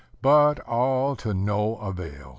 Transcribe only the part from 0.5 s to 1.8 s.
all to no